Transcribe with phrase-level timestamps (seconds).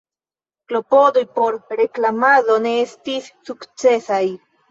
[0.71, 4.25] Klopodoj por reklamado ne estis sukcesaj.